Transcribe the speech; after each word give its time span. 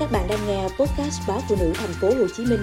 Các 0.00 0.08
bạn 0.12 0.26
đang 0.28 0.38
nghe 0.46 0.62
podcast 0.62 1.28
báo 1.28 1.40
phụ 1.48 1.56
nữ 1.60 1.72
thành 1.74 1.90
phố 2.00 2.08
Hồ 2.08 2.26
Chí 2.36 2.44
Minh 2.44 2.60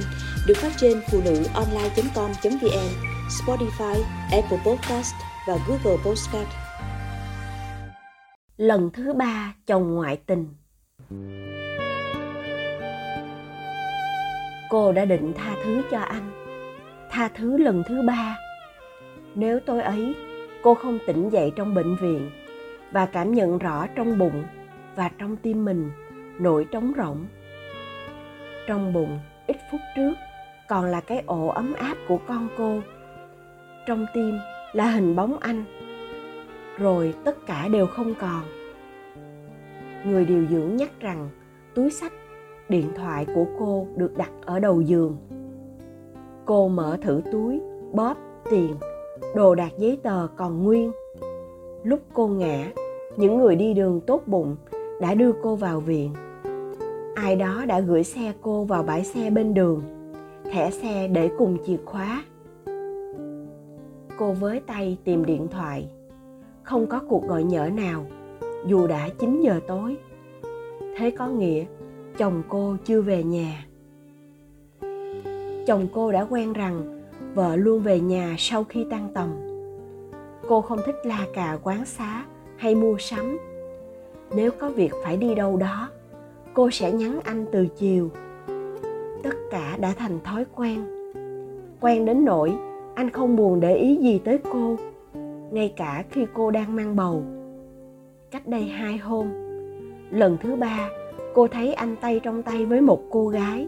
được 0.48 0.54
phát 0.58 0.72
trên 0.78 1.02
phụ 1.12 1.22
nữ 1.26 1.44
online.com.vn, 1.54 2.90
Spotify, 3.30 4.02
Apple 4.32 4.58
Podcast 4.66 5.14
và 5.48 5.58
Google 5.68 6.04
Podcast. 6.06 6.48
Lần 8.58 8.90
thứ 8.94 9.14
ba 9.14 9.54
chồng 9.68 9.96
ngoại 9.96 10.18
tình. 10.26 10.48
Cô 14.70 14.92
đã 14.92 15.06
định 15.06 15.34
tha 15.38 15.56
thứ 15.64 15.82
cho 15.92 16.00
anh. 16.00 16.32
Tha 17.10 17.30
thứ 17.36 17.58
lần 17.58 17.84
thứ 17.88 18.02
ba. 18.08 18.38
Nếu 19.36 19.60
tối 19.60 19.82
ấy 19.82 20.16
cô 20.64 20.74
không 20.74 21.00
tỉnh 21.08 21.30
dậy 21.30 21.52
trong 21.56 21.76
bệnh 21.76 21.96
viện 21.96 22.32
và 22.92 23.06
cảm 23.06 23.34
nhận 23.34 23.58
rõ 23.58 23.88
trong 23.96 24.18
bụng 24.18 24.44
và 24.96 25.10
trong 25.20 25.38
tim 25.38 25.66
mình 25.66 25.92
nỗi 26.40 26.66
trống 26.72 26.94
rỗng. 26.98 27.26
Trong 28.68 28.94
bụng, 28.94 29.20
ít 29.48 29.58
phút 29.72 29.82
trước, 29.96 30.14
còn 30.70 30.86
là 30.86 31.02
cái 31.02 31.24
ổ 31.26 31.48
ấm 31.48 31.74
áp 31.74 31.98
của 32.08 32.18
con 32.28 32.48
cô. 32.58 32.80
Trong 33.88 34.06
tim 34.14 34.38
là 34.74 34.86
hình 34.86 35.16
bóng 35.16 35.38
anh. 35.40 35.64
Rồi 36.78 37.14
tất 37.24 37.46
cả 37.46 37.68
đều 37.68 37.88
không 37.88 38.14
còn. 38.20 38.42
Người 40.06 40.26
điều 40.26 40.46
dưỡng 40.50 40.76
nhắc 40.76 40.90
rằng 41.00 41.30
túi 41.76 41.90
sách, 41.90 42.14
điện 42.70 42.92
thoại 42.96 43.26
của 43.36 43.46
cô 43.60 43.88
được 43.96 44.18
đặt 44.18 44.32
ở 44.46 44.60
đầu 44.60 44.82
giường. 44.82 45.18
Cô 46.46 46.68
mở 46.68 46.98
thử 47.02 47.22
túi, 47.32 47.62
bóp, 47.92 48.18
tiền, 48.52 48.76
đồ 49.36 49.56
đạc 49.56 49.72
giấy 49.78 50.00
tờ 50.04 50.28
còn 50.36 50.64
nguyên. 50.64 50.92
Lúc 51.84 52.00
cô 52.14 52.28
ngã, 52.28 52.66
những 53.18 53.38
người 53.38 53.56
đi 53.56 53.74
đường 53.74 54.02
tốt 54.02 54.22
bụng 54.26 54.56
đã 55.04 55.14
đưa 55.14 55.32
cô 55.42 55.56
vào 55.56 55.80
viện. 55.80 56.14
Ai 57.16 57.36
đó 57.36 57.66
đã 57.68 57.80
gửi 57.80 58.04
xe 58.04 58.34
cô 58.42 58.64
vào 58.64 58.84
bãi 58.84 59.04
xe 59.04 59.30
bên 59.30 59.54
đường, 59.54 59.84
thẻ 60.52 60.72
xe 60.72 61.08
để 61.08 61.30
cùng 61.38 61.58
chìa 61.66 61.78
khóa. 61.86 62.24
Cô 64.18 64.32
với 64.32 64.60
tay 64.60 64.98
tìm 65.04 65.26
điện 65.26 65.48
thoại. 65.52 65.88
Không 66.64 66.88
có 66.88 67.02
cuộc 67.10 67.28
gọi 67.28 67.44
nhỡ 67.44 67.70
nào, 67.70 68.06
dù 68.66 68.88
đã 68.88 69.10
9 69.20 69.42
giờ 69.42 69.60
tối. 69.68 69.98
Thế 70.98 71.12
có 71.12 71.28
nghĩa, 71.28 71.66
chồng 72.18 72.44
cô 72.50 72.76
chưa 72.86 73.02
về 73.02 73.24
nhà. 73.24 73.66
Chồng 75.68 75.88
cô 75.94 76.12
đã 76.12 76.26
quen 76.30 76.54
rằng 76.54 77.02
vợ 77.34 77.56
luôn 77.56 77.82
về 77.82 78.00
nhà 78.00 78.36
sau 78.38 78.64
khi 78.64 78.86
tan 78.92 79.10
tầm. 79.14 79.30
Cô 80.48 80.62
không 80.62 80.80
thích 80.86 80.96
la 81.04 81.28
cà 81.34 81.58
quán 81.64 81.86
xá 81.86 82.26
hay 82.58 82.76
mua 82.76 82.98
sắm 83.00 83.38
nếu 84.36 84.52
có 84.60 84.70
việc 84.70 84.92
phải 85.04 85.18
đi 85.18 85.36
đâu 85.36 85.58
đó, 85.58 85.90
cô 86.54 86.70
sẽ 86.72 86.92
nhắn 86.92 87.20
anh 87.24 87.46
từ 87.52 87.68
chiều. 87.68 88.10
Tất 89.24 89.36
cả 89.52 89.78
đã 89.80 89.94
thành 89.98 90.20
thói 90.24 90.46
quen. 90.56 90.86
Quen 91.82 92.06
đến 92.06 92.26
nỗi 92.26 92.54
anh 92.96 93.10
không 93.10 93.36
buồn 93.36 93.60
để 93.60 93.76
ý 93.76 93.96
gì 93.96 94.20
tới 94.26 94.40
cô, 94.52 94.76
ngay 95.52 95.74
cả 95.76 96.04
khi 96.10 96.26
cô 96.34 96.52
đang 96.52 96.76
mang 96.76 96.96
bầu. 96.96 97.24
Cách 98.32 98.48
đây 98.48 98.64
hai 98.64 98.98
hôm, 98.98 99.28
lần 100.12 100.38
thứ 100.42 100.56
ba, 100.56 100.90
cô 101.34 101.48
thấy 101.48 101.74
anh 101.74 101.96
tay 102.02 102.20
trong 102.24 102.44
tay 102.44 102.66
với 102.66 102.82
một 102.82 103.02
cô 103.10 103.28
gái. 103.28 103.68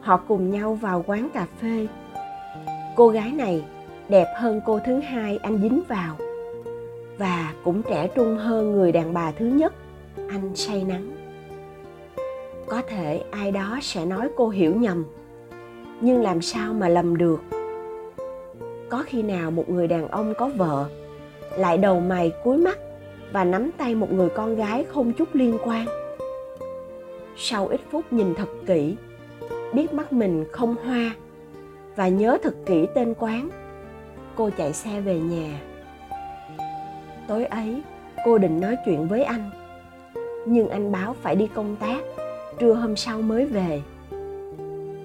Họ 0.00 0.16
cùng 0.28 0.50
nhau 0.50 0.74
vào 0.74 1.04
quán 1.06 1.28
cà 1.34 1.46
phê. 1.60 1.86
Cô 2.96 3.08
gái 3.08 3.32
này 3.32 3.64
đẹp 4.08 4.26
hơn 4.36 4.60
cô 4.66 4.80
thứ 4.86 4.98
hai 4.98 5.36
anh 5.36 5.58
dính 5.62 5.82
vào 5.88 6.16
và 7.22 7.52
cũng 7.64 7.82
trẻ 7.82 8.08
trung 8.14 8.36
hơn 8.36 8.72
người 8.72 8.92
đàn 8.92 9.14
bà 9.14 9.32
thứ 9.32 9.46
nhất, 9.46 9.72
anh 10.16 10.50
say 10.54 10.84
nắng. 10.84 11.10
Có 12.66 12.82
thể 12.88 13.22
ai 13.30 13.52
đó 13.52 13.78
sẽ 13.82 14.04
nói 14.06 14.28
cô 14.36 14.48
hiểu 14.48 14.74
nhầm, 14.76 15.04
nhưng 16.00 16.22
làm 16.22 16.42
sao 16.42 16.74
mà 16.74 16.88
lầm 16.88 17.16
được? 17.16 17.40
Có 18.88 19.04
khi 19.06 19.22
nào 19.22 19.50
một 19.50 19.70
người 19.70 19.88
đàn 19.88 20.08
ông 20.08 20.34
có 20.38 20.50
vợ, 20.56 20.88
lại 21.56 21.78
đầu 21.78 22.00
mày 22.00 22.32
cúi 22.44 22.56
mắt 22.58 22.78
và 23.32 23.44
nắm 23.44 23.70
tay 23.78 23.94
một 23.94 24.12
người 24.12 24.28
con 24.28 24.56
gái 24.56 24.84
không 24.84 25.12
chút 25.12 25.28
liên 25.32 25.58
quan? 25.64 25.86
Sau 27.36 27.66
ít 27.66 27.80
phút 27.90 28.12
nhìn 28.12 28.34
thật 28.34 28.48
kỹ, 28.66 28.96
biết 29.72 29.94
mắt 29.94 30.12
mình 30.12 30.44
không 30.52 30.74
hoa 30.84 31.14
và 31.96 32.08
nhớ 32.08 32.38
thật 32.42 32.54
kỹ 32.66 32.86
tên 32.94 33.14
quán, 33.18 33.48
cô 34.34 34.50
chạy 34.56 34.72
xe 34.72 35.00
về 35.00 35.18
nhà 35.18 35.71
tối 37.28 37.44
ấy, 37.44 37.82
cô 38.24 38.38
định 38.38 38.60
nói 38.60 38.76
chuyện 38.84 39.08
với 39.08 39.24
anh. 39.24 39.50
Nhưng 40.46 40.68
anh 40.68 40.92
báo 40.92 41.16
phải 41.22 41.36
đi 41.36 41.48
công 41.54 41.76
tác, 41.76 41.98
trưa 42.58 42.74
hôm 42.74 42.96
sau 42.96 43.22
mới 43.22 43.46
về. 43.46 43.82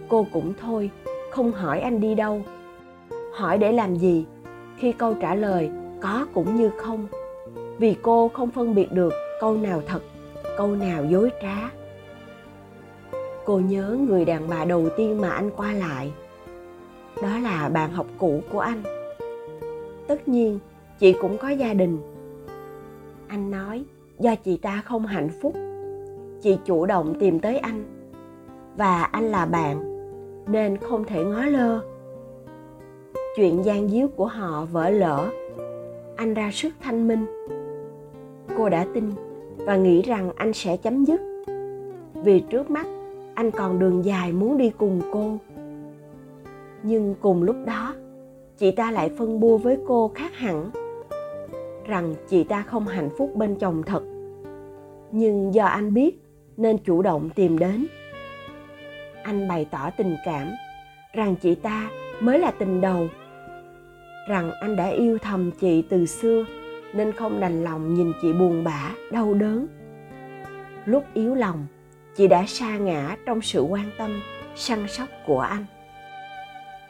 Cô 0.09 0.25
cũng 0.33 0.53
thôi, 0.61 0.89
không 1.31 1.51
hỏi 1.51 1.79
anh 1.79 2.01
đi 2.01 2.15
đâu. 2.15 2.41
Hỏi 3.33 3.57
để 3.57 3.71
làm 3.71 3.95
gì, 3.95 4.25
khi 4.77 4.91
câu 4.91 5.13
trả 5.21 5.35
lời 5.35 5.69
có 6.01 6.25
cũng 6.33 6.55
như 6.55 6.71
không. 6.77 7.07
Vì 7.77 7.95
cô 8.01 8.27
không 8.33 8.51
phân 8.51 8.75
biệt 8.75 8.91
được 8.91 9.13
câu 9.39 9.57
nào 9.57 9.81
thật, 9.87 9.99
câu 10.57 10.67
nào 10.67 11.05
dối 11.05 11.31
trá. 11.41 11.69
Cô 13.45 13.59
nhớ 13.59 13.97
người 14.09 14.25
đàn 14.25 14.49
bà 14.49 14.65
đầu 14.65 14.89
tiên 14.97 15.21
mà 15.21 15.29
anh 15.29 15.51
qua 15.57 15.73
lại. 15.73 16.11
Đó 17.21 17.37
là 17.43 17.69
bạn 17.69 17.91
học 17.91 18.07
cũ 18.17 18.41
của 18.51 18.59
anh. 18.59 18.83
Tất 20.07 20.27
nhiên 20.27 20.59
chị 20.99 21.15
cũng 21.21 21.37
có 21.37 21.49
gia 21.49 21.73
đình. 21.73 21.97
Anh 23.27 23.51
nói, 23.51 23.83
do 24.19 24.35
chị 24.35 24.57
ta 24.57 24.81
không 24.85 25.05
hạnh 25.05 25.29
phúc, 25.41 25.53
chị 26.41 26.57
chủ 26.65 26.85
động 26.85 27.13
tìm 27.19 27.39
tới 27.39 27.57
anh. 27.57 27.83
Và 28.77 29.03
anh 29.03 29.23
là 29.23 29.45
bạn, 29.45 29.97
nên 30.47 30.77
không 30.77 31.03
thể 31.03 31.23
ngó 31.23 31.45
lơ. 31.45 31.79
Chuyện 33.35 33.65
gian 33.65 33.89
díu 33.89 34.07
của 34.07 34.27
họ 34.27 34.65
vỡ 34.71 34.89
lỡ 34.89 35.29
anh 36.17 36.33
ra 36.33 36.51
sức 36.53 36.73
thanh 36.79 37.07
minh. 37.07 37.25
Cô 38.57 38.69
đã 38.69 38.85
tin 38.93 39.11
và 39.57 39.77
nghĩ 39.77 40.01
rằng 40.01 40.31
anh 40.35 40.53
sẽ 40.53 40.77
chấm 40.77 41.05
dứt. 41.05 41.21
Vì 42.13 42.39
trước 42.39 42.69
mắt, 42.69 42.87
anh 43.33 43.51
còn 43.51 43.79
đường 43.79 44.05
dài 44.05 44.31
muốn 44.31 44.57
đi 44.57 44.71
cùng 44.77 45.01
cô. 45.11 45.37
Nhưng 46.83 47.15
cùng 47.21 47.43
lúc 47.43 47.55
đó, 47.65 47.93
chị 48.57 48.71
ta 48.71 48.91
lại 48.91 49.11
phân 49.17 49.39
bua 49.39 49.57
với 49.57 49.77
cô 49.87 50.11
khác 50.15 50.31
hẳn 50.33 50.69
rằng 51.87 52.15
chị 52.29 52.43
ta 52.43 52.61
không 52.61 52.87
hạnh 52.87 53.09
phúc 53.17 53.31
bên 53.35 53.55
chồng 53.55 53.83
thật. 53.85 54.03
Nhưng 55.11 55.53
do 55.53 55.65
anh 55.65 55.93
biết, 55.93 56.21
nên 56.57 56.77
chủ 56.77 57.01
động 57.01 57.29
tìm 57.35 57.59
đến. 57.59 57.87
Anh 59.23 59.47
bày 59.47 59.65
tỏ 59.71 59.89
tình 59.97 60.15
cảm, 60.25 60.47
rằng 61.13 61.35
chị 61.35 61.55
ta 61.55 61.89
mới 62.19 62.39
là 62.39 62.51
tình 62.51 62.81
đầu. 62.81 63.07
Rằng 64.29 64.51
anh 64.61 64.75
đã 64.75 64.87
yêu 64.87 65.17
thầm 65.17 65.51
chị 65.51 65.83
từ 65.89 66.05
xưa, 66.05 66.45
nên 66.93 67.11
không 67.11 67.39
đành 67.39 67.63
lòng 67.63 67.93
nhìn 67.93 68.13
chị 68.21 68.33
buồn 68.33 68.63
bã, 68.63 68.91
đau 69.11 69.33
đớn. 69.33 69.67
Lúc 70.85 71.03
yếu 71.13 71.35
lòng, 71.35 71.65
chị 72.15 72.27
đã 72.27 72.43
sa 72.47 72.77
ngã 72.77 73.15
trong 73.25 73.41
sự 73.41 73.61
quan 73.61 73.89
tâm, 73.97 74.21
săn 74.55 74.87
sóc 74.87 75.07
của 75.25 75.39
anh. 75.39 75.65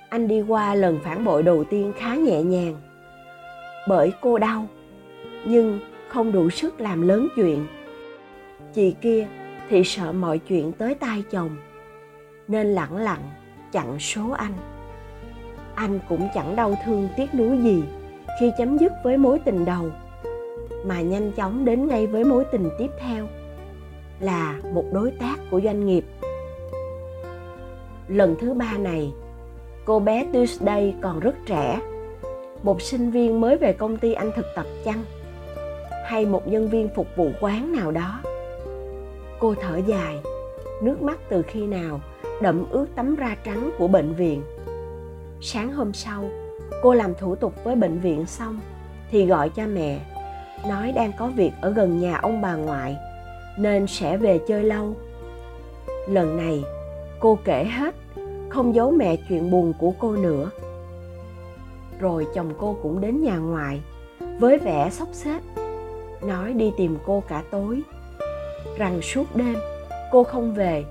Anh 0.09 0.27
đi 0.27 0.41
qua 0.41 0.75
lần 0.75 0.99
phản 1.03 1.25
bội 1.25 1.43
đầu 1.43 1.63
tiên 1.63 1.93
khá 1.97 2.15
nhẹ 2.15 2.43
nhàng. 2.43 2.75
Bởi 3.87 4.13
cô 4.21 4.37
đau 4.37 4.67
nhưng 5.49 5.79
không 6.07 6.31
đủ 6.31 6.49
sức 6.49 6.81
làm 6.81 7.07
lớn 7.07 7.27
chuyện. 7.35 7.67
Chị 8.73 8.95
kia 9.01 9.27
thì 9.69 9.83
sợ 9.83 10.11
mọi 10.11 10.37
chuyện 10.37 10.71
tới 10.71 10.95
tai 10.95 11.23
chồng, 11.31 11.57
nên 12.47 12.67
lẳng 12.67 12.97
lặng 12.97 13.21
chặn 13.71 13.99
số 13.99 14.29
anh. 14.31 14.53
Anh 15.75 15.99
cũng 16.09 16.27
chẳng 16.33 16.55
đau 16.55 16.75
thương 16.85 17.07
tiếc 17.17 17.35
nuối 17.35 17.57
gì 17.57 17.83
khi 18.39 18.51
chấm 18.57 18.77
dứt 18.77 18.91
với 19.03 19.17
mối 19.17 19.39
tình 19.39 19.65
đầu, 19.65 19.89
mà 20.85 21.01
nhanh 21.01 21.31
chóng 21.31 21.65
đến 21.65 21.87
ngay 21.87 22.07
với 22.07 22.23
mối 22.23 22.45
tình 22.51 22.69
tiếp 22.79 22.91
theo, 22.99 23.27
là 24.19 24.55
một 24.73 24.85
đối 24.93 25.11
tác 25.11 25.35
của 25.51 25.61
doanh 25.61 25.85
nghiệp. 25.85 26.05
Lần 28.07 28.35
thứ 28.39 28.53
ba 28.53 28.77
này, 28.77 29.13
cô 29.85 29.99
bé 29.99 30.25
tuesday 30.33 30.95
còn 31.01 31.19
rất 31.19 31.35
trẻ, 31.45 31.79
một 32.63 32.81
sinh 32.81 33.11
viên 33.11 33.41
mới 33.41 33.57
về 33.57 33.73
công 33.73 33.97
ty 33.97 34.13
anh 34.13 34.31
thực 34.35 34.45
tập 34.55 34.65
chăng? 34.85 35.03
Hay 36.07 36.25
một 36.25 36.47
nhân 36.47 36.67
viên 36.67 36.89
phục 36.95 37.07
vụ 37.15 37.29
quán 37.41 37.71
nào 37.71 37.91
đó. 37.91 38.21
Cô 39.39 39.55
thở 39.61 39.79
dài, 39.87 40.19
nước 40.81 41.01
mắt 41.01 41.19
từ 41.29 41.41
khi 41.41 41.67
nào 41.67 42.01
đậm 42.41 42.69
ướt 42.69 42.85
tấm 42.95 43.15
ra 43.15 43.35
trắng 43.43 43.69
của 43.77 43.87
bệnh 43.87 44.13
viện. 44.13 44.43
Sáng 45.41 45.73
hôm 45.73 45.93
sau, 45.93 46.29
cô 46.83 46.93
làm 46.93 47.13
thủ 47.15 47.35
tục 47.35 47.53
với 47.63 47.75
bệnh 47.75 47.99
viện 47.99 48.25
xong 48.25 48.59
thì 49.11 49.25
gọi 49.25 49.49
cho 49.49 49.63
mẹ, 49.67 49.99
nói 50.67 50.91
đang 50.95 51.11
có 51.17 51.27
việc 51.27 51.51
ở 51.61 51.69
gần 51.69 51.99
nhà 51.99 52.17
ông 52.17 52.41
bà 52.41 52.55
ngoại, 52.55 52.97
nên 53.57 53.87
sẽ 53.87 54.17
về 54.17 54.39
chơi 54.47 54.63
lâu. 54.63 54.95
Lần 56.09 56.37
này, 56.37 56.63
cô 57.19 57.39
kể 57.45 57.63
hết, 57.63 57.95
không 58.49 58.75
giấu 58.75 58.91
mẹ 58.91 59.15
chuyện 59.29 59.51
buồn 59.51 59.73
của 59.79 59.91
cô 59.99 60.11
nữa. 60.11 60.49
Rồi 61.99 62.27
chồng 62.35 62.53
cô 62.57 62.77
cũng 62.83 63.01
đến 63.01 63.23
nhà 63.23 63.37
ngoại 63.37 63.81
với 64.39 64.57
vẻ 64.57 64.89
sốc 64.91 65.07
xếp 65.11 65.39
nói 66.21 66.53
đi 66.53 66.71
tìm 66.77 66.97
cô 67.05 67.23
cả 67.27 67.43
tối. 67.51 67.81
Rằng 68.77 69.01
suốt 69.01 69.35
đêm, 69.35 69.55
cô 70.11 70.23
không 70.23 70.53
về, 70.53 70.85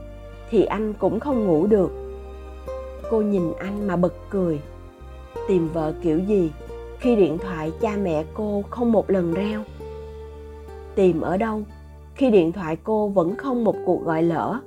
thì 0.51 0.65
anh 0.65 0.95
cũng 0.99 1.21
không 1.21 1.45
ngủ 1.45 1.67
được. 1.67 1.91
Cô 3.11 3.21
nhìn 3.21 3.53
anh 3.59 3.87
mà 3.87 3.97
bật 3.97 4.15
cười. 4.31 4.61
Tìm 5.49 5.69
vợ 5.69 5.93
kiểu 6.03 6.19
gì 6.19 6.51
khi 6.99 7.17
điện 7.17 7.39
thoại 7.39 7.73
cha 7.81 7.97
mẹ 8.03 8.25
cô 8.35 8.63
không 8.71 8.93
một 8.93 9.11
lần 9.11 9.35
reo? 9.35 9.63
Tìm 10.95 11.21
ở 11.21 11.37
đâu 11.37 11.63
khi 12.15 12.31
điện 12.31 12.53
thoại 12.53 12.77
cô 12.85 13.09
vẫn 13.09 13.37
không 13.37 13.65
một 13.65 13.77
cuộc 13.87 14.05
gọi 14.05 14.23
lỡ? 14.23 14.61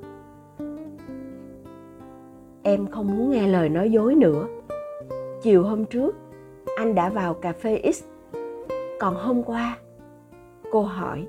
Em 2.64 2.88
không 2.88 3.18
muốn 3.18 3.32
nghe 3.32 3.48
lời 3.48 3.70
nói 3.70 3.92
dối 3.92 4.16
nữa. 4.16 4.48
Chiều 5.42 5.64
hôm 5.64 5.86
trước, 5.86 6.16
anh 6.78 6.96
đã 6.96 7.10
vào 7.10 7.34
cà 7.34 7.54
phê 7.54 7.92
x. 7.94 8.04
Còn 9.00 9.16
hôm 9.16 9.44
qua 9.44 9.78
cô 10.72 10.82
hỏi. 10.82 11.28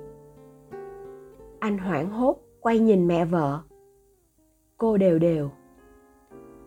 Anh 1.59 1.79
hoảng 1.79 2.11
hốt, 2.11 2.37
quay 2.61 2.79
nhìn 2.79 3.09
mẹ 3.09 3.25
vợ. 3.25 3.61
Cô 4.77 4.97
đều 4.97 5.19
đều. 5.19 5.51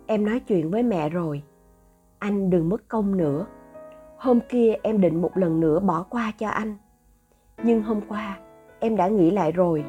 Em 0.07 0.25
nói 0.25 0.39
chuyện 0.39 0.71
với 0.71 0.83
mẹ 0.83 1.09
rồi. 1.09 1.43
Anh 2.19 2.49
đừng 2.49 2.69
mất 2.69 2.87
công 2.87 3.17
nữa. 3.17 3.45
Hôm 4.17 4.39
kia 4.49 4.73
em 4.83 5.01
định 5.01 5.21
một 5.21 5.37
lần 5.37 5.59
nữa 5.59 5.79
bỏ 5.79 6.05
qua 6.09 6.31
cho 6.37 6.47
anh. 6.47 6.77
Nhưng 7.63 7.83
hôm 7.83 8.01
qua, 8.07 8.39
em 8.79 8.95
đã 8.95 9.07
nghĩ 9.07 9.31
lại 9.31 9.51
rồi. 9.51 9.85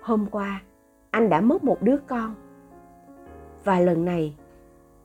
Hôm 0.00 0.26
qua, 0.30 0.62
anh 1.10 1.28
đã 1.28 1.40
mất 1.40 1.64
một 1.64 1.82
đứa 1.82 1.96
con. 2.06 2.34
Và 3.64 3.80
lần 3.80 4.04
này, 4.04 4.36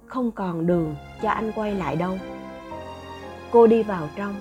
không 0.06 0.31
còn 0.31 0.68
đường 0.68 0.95
cho 1.21 1.29
anh 1.29 1.51
quay 1.56 1.75
lại 1.75 1.95
đâu. 1.95 2.13
Cô 3.51 3.68
đi 3.68 3.83
vào 3.83 4.07
trong 4.15 4.33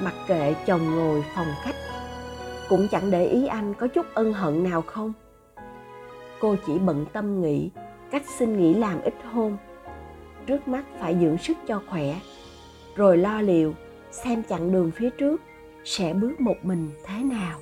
mặc 0.00 0.14
kệ 0.26 0.54
chồng 0.66 0.96
ngồi 0.96 1.24
phòng 1.34 1.46
khách, 1.62 1.74
cũng 2.68 2.88
chẳng 2.90 3.10
để 3.10 3.26
ý 3.26 3.46
anh 3.46 3.74
có 3.74 3.86
chút 3.86 4.06
ân 4.14 4.32
hận 4.32 4.64
nào 4.64 4.82
không? 4.82 5.12
Cô 6.40 6.56
chỉ 6.66 6.78
bận 6.78 7.06
tâm 7.12 7.42
nghĩ 7.42 7.70
cách 8.10 8.22
xin 8.38 8.58
nghỉ 8.58 8.74
làm 8.74 9.02
ít 9.02 9.14
hôm, 9.32 9.56
trước 10.46 10.68
mắt 10.68 10.84
phải 11.00 11.16
dưỡng 11.20 11.38
sức 11.38 11.56
cho 11.66 11.82
khỏe, 11.88 12.14
rồi 12.96 13.18
lo 13.18 13.40
liệu 13.40 13.74
xem 14.10 14.42
chặng 14.48 14.72
đường 14.72 14.90
phía 14.90 15.10
trước 15.10 15.40
sẽ 15.84 16.14
bước 16.14 16.40
một 16.40 16.56
mình 16.62 16.90
thế 17.04 17.22
nào. 17.22 17.58